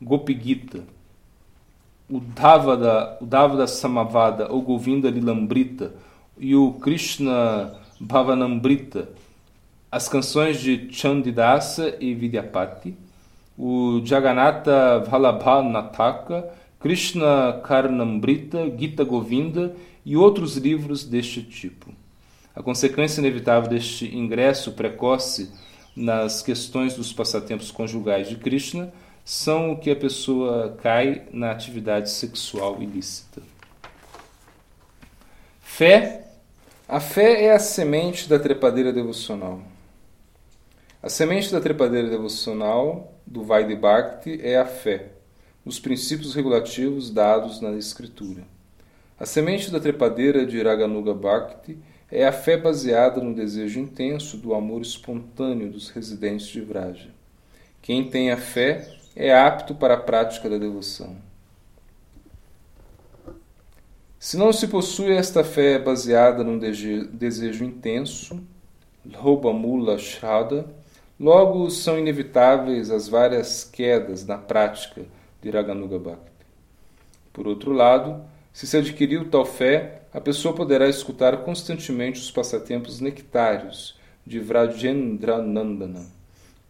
[0.00, 0.80] Gopi Gita,
[2.08, 5.94] o Davada Samavada ou Govinda Lilambrita
[6.42, 9.08] e o Krishna Bhavanambrita,
[9.92, 12.96] as canções de Chandidasa e Vidyapati,
[13.56, 21.94] o Jagannatha Vallabhanataka, Krishna Karnambrita, Gita Govinda e outros livros deste tipo.
[22.56, 25.52] A consequência inevitável deste ingresso precoce
[25.94, 28.92] nas questões dos passatempos conjugais de Krishna
[29.24, 33.40] são o que a pessoa cai na atividade sexual ilícita.
[35.60, 36.21] Fé.
[36.92, 39.62] A fé é a semente da trepadeira devocional.
[41.02, 45.06] A semente da trepadeira devocional do Vaidhi Bhakti é a fé,
[45.64, 48.42] os princípios regulativos dados na Escritura.
[49.18, 51.78] A semente da trepadeira de Raganuga Bhakti
[52.10, 57.08] é a fé baseada no desejo intenso do amor espontâneo dos residentes de Vraja.
[57.80, 58.86] Quem tem a fé
[59.16, 61.16] é apto para a prática da devoção.
[64.22, 68.40] Se não se possui esta fé baseada num desejo intenso,
[69.04, 70.64] Lhoba Mula Shraddha,
[71.18, 75.02] logo são inevitáveis as várias quedas na prática
[75.42, 76.46] de Raganuga Bhakti.
[77.32, 83.00] Por outro lado, se se adquiriu tal fé, a pessoa poderá escutar constantemente os passatempos
[83.00, 86.06] nectários de Vrajendranandana,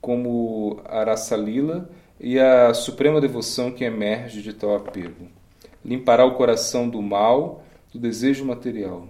[0.00, 1.86] como a Rasalila
[2.18, 5.41] e a suprema devoção que emerge de tal apego.
[5.84, 9.08] Limpará o coração do mal, do desejo material.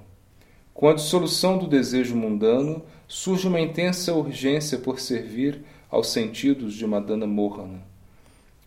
[0.72, 6.86] Com a dissolução do desejo mundano, surge uma intensa urgência por servir aos sentidos de
[6.86, 7.82] Madana Mohana,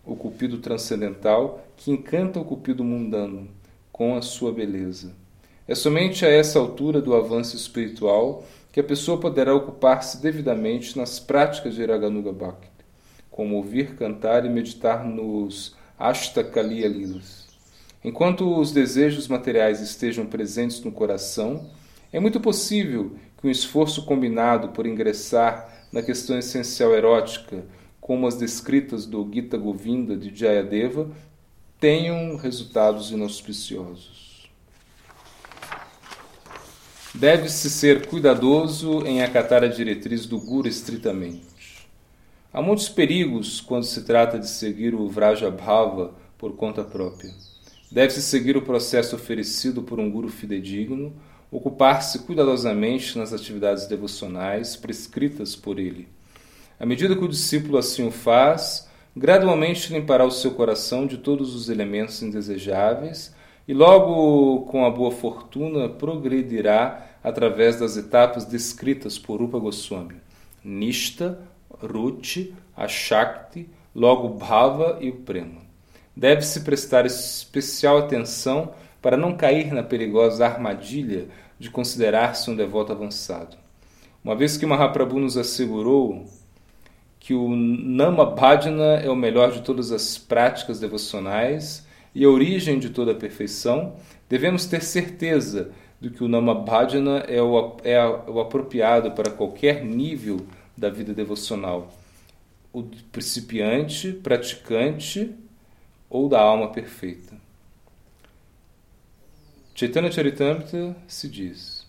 [0.06, 3.48] o cupido transcendental que encanta o cupido mundano
[3.92, 5.14] com a sua beleza.
[5.68, 11.20] É somente a essa altura do avanço espiritual que a pessoa poderá ocupar-se devidamente nas
[11.20, 12.70] práticas de Raganuga Bhakti,
[13.32, 17.45] como ouvir, cantar e meditar nos Ashtakaliya Lilas.
[18.06, 21.72] Enquanto os desejos materiais estejam presentes no coração,
[22.14, 27.66] é muito possível que um esforço combinado por ingressar na questão essencial erótica,
[28.00, 31.10] como as descritas do Gita Govinda de Jayadeva,
[31.80, 34.52] tenham resultados inauspiciosos.
[37.12, 41.88] Deve-se ser cuidadoso em acatar a diretriz do Guru estritamente.
[42.54, 47.55] Há muitos perigos quando se trata de seguir o Vrajabhava por conta própria.
[47.92, 51.14] Deve-se seguir o processo oferecido por um Guru fidedigno,
[51.52, 56.08] ocupar-se cuidadosamente nas atividades devocionais prescritas por ele.
[56.80, 61.56] À medida que o discípulo assim o faz, gradualmente limpará o seu coração de todos
[61.56, 63.34] os elementos indesejáveis
[63.68, 70.16] e logo com a boa fortuna progredirá através das etapas descritas por Rupa Goswami:
[70.64, 71.40] Nishta,
[71.82, 75.65] Ruti, Ashakti, logo Bhava e o Prema.
[76.16, 81.28] Deve-se prestar especial atenção para não cair na perigosa armadilha
[81.60, 83.58] de considerar-se um devoto avançado.
[84.24, 86.26] Uma vez que Mahaprabhu nos assegurou
[87.20, 92.80] que o Nama Bhajana é o melhor de todas as práticas devocionais e a origem
[92.80, 93.96] de toda a perfeição,
[94.30, 99.84] devemos ter certeza de que o Nama Bhajana é o, é o apropriado para qualquer
[99.84, 100.46] nível
[100.78, 101.92] da vida devocional,
[102.72, 105.34] o principiante, praticante
[106.10, 107.36] ou da alma perfeita.
[109.74, 111.86] Chaitanya Charitamrita se diz: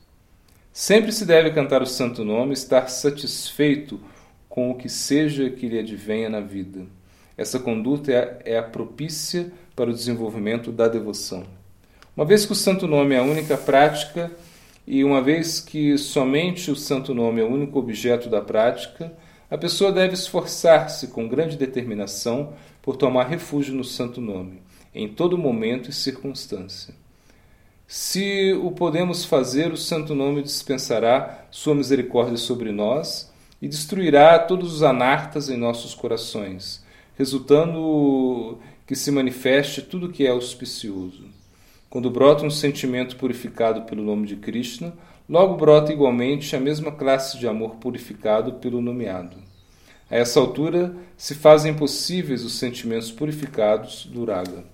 [0.72, 4.00] Sempre se deve cantar o santo nome estar satisfeito
[4.48, 6.86] com o que seja que lhe advenha na vida.
[7.36, 11.44] Essa conduta é, é a propícia para o desenvolvimento da devoção.
[12.16, 14.32] Uma vez que o santo nome é a única prática
[14.86, 19.12] e uma vez que somente o santo nome é o único objeto da prática,
[19.50, 22.54] a pessoa deve esforçar-se com grande determinação
[22.86, 24.62] por tomar refúgio no santo nome,
[24.94, 26.94] em todo momento e circunstância.
[27.84, 34.72] Se o podemos fazer, o santo nome dispensará sua misericórdia sobre nós e destruirá todos
[34.72, 36.84] os anartas em nossos corações,
[37.18, 38.56] resultando
[38.86, 41.24] que se manifeste tudo que é auspicioso.
[41.90, 44.94] Quando brota um sentimento purificado pelo nome de Krishna,
[45.28, 49.45] logo brota igualmente a mesma classe de amor purificado pelo nomeado.
[50.10, 54.64] A essa altura se fazem possíveis os sentimentos purificados do Raga.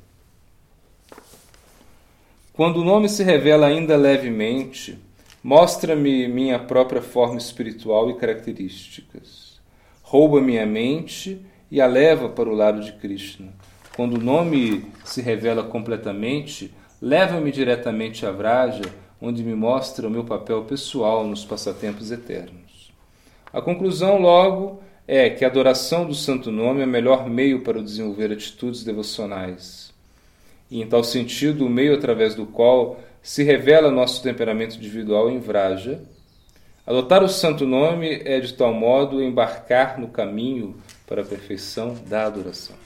[2.52, 4.98] Quando o nome se revela ainda levemente,
[5.42, 9.58] mostra-me minha própria forma espiritual e características.
[10.02, 13.54] Rouba minha mente e a leva para o lado de Krishna.
[13.96, 18.84] Quando o nome se revela completamente, leva-me diretamente a Vraja,
[19.18, 22.92] onde me mostra o meu papel pessoal nos passatempos eternos.
[23.50, 27.82] A conclusão, logo, é que a adoração do Santo Nome é o melhor meio para
[27.82, 29.92] desenvolver atitudes devocionais
[30.70, 35.38] e, em tal sentido, o meio através do qual se revela nosso temperamento individual em
[35.38, 36.00] Vraja.
[36.86, 40.74] Adotar o santo nome é, de tal modo, embarcar no caminho
[41.06, 42.81] para a perfeição da adoração.